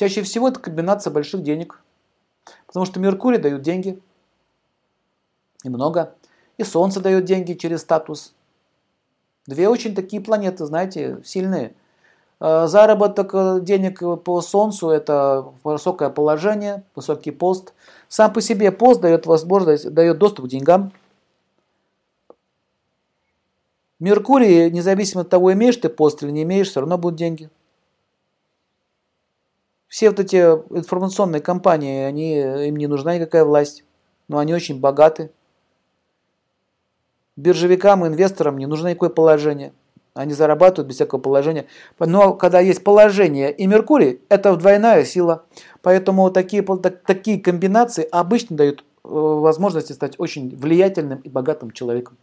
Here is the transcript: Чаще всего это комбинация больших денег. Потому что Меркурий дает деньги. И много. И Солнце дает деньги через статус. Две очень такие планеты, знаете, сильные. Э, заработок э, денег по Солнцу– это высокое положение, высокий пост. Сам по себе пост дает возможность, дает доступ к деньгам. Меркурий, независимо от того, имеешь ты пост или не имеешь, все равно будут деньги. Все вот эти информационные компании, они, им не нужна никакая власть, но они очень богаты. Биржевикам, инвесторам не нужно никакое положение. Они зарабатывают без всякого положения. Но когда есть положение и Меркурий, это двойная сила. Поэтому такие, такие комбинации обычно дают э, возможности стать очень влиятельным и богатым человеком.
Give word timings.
Чаще 0.00 0.22
всего 0.22 0.48
это 0.48 0.58
комбинация 0.58 1.10
больших 1.10 1.42
денег. 1.42 1.78
Потому 2.66 2.86
что 2.86 2.98
Меркурий 3.00 3.36
дает 3.36 3.60
деньги. 3.60 4.00
И 5.62 5.68
много. 5.68 6.14
И 6.56 6.64
Солнце 6.64 7.00
дает 7.00 7.26
деньги 7.26 7.52
через 7.52 7.82
статус. 7.82 8.32
Две 9.46 9.68
очень 9.68 9.94
такие 9.94 10.22
планеты, 10.22 10.64
знаете, 10.64 11.20
сильные. 11.22 11.74
Э, 12.40 12.66
заработок 12.66 13.34
э, 13.34 13.60
денег 13.60 14.00
по 14.24 14.40
Солнцу– 14.40 14.88
это 14.90 15.52
высокое 15.64 16.08
положение, 16.08 16.82
высокий 16.94 17.30
пост. 17.30 17.74
Сам 18.08 18.32
по 18.32 18.40
себе 18.40 18.72
пост 18.72 19.02
дает 19.02 19.26
возможность, 19.26 19.92
дает 19.92 20.16
доступ 20.16 20.46
к 20.46 20.48
деньгам. 20.48 20.92
Меркурий, 23.98 24.70
независимо 24.70 25.24
от 25.24 25.28
того, 25.28 25.52
имеешь 25.52 25.76
ты 25.76 25.90
пост 25.90 26.22
или 26.22 26.30
не 26.30 26.44
имеешь, 26.44 26.70
все 26.70 26.80
равно 26.80 26.96
будут 26.96 27.18
деньги. 27.18 27.50
Все 30.00 30.08
вот 30.08 30.18
эти 30.18 30.36
информационные 30.36 31.42
компании, 31.42 32.04
они, 32.04 32.68
им 32.68 32.76
не 32.76 32.86
нужна 32.86 33.16
никакая 33.16 33.44
власть, 33.44 33.84
но 34.28 34.38
они 34.38 34.54
очень 34.54 34.80
богаты. 34.80 35.30
Биржевикам, 37.36 38.06
инвесторам 38.06 38.56
не 38.56 38.64
нужно 38.64 38.88
никакое 38.88 39.10
положение. 39.10 39.74
Они 40.14 40.32
зарабатывают 40.32 40.88
без 40.88 40.94
всякого 40.94 41.20
положения. 41.20 41.66
Но 41.98 42.32
когда 42.32 42.60
есть 42.60 42.82
положение 42.82 43.52
и 43.52 43.66
Меркурий, 43.66 44.22
это 44.30 44.56
двойная 44.56 45.04
сила. 45.04 45.44
Поэтому 45.82 46.30
такие, 46.30 46.64
такие 47.06 47.38
комбинации 47.38 48.08
обычно 48.10 48.56
дают 48.56 48.80
э, 48.80 49.08
возможности 49.10 49.92
стать 49.92 50.14
очень 50.16 50.56
влиятельным 50.56 51.18
и 51.18 51.28
богатым 51.28 51.72
человеком. 51.72 52.16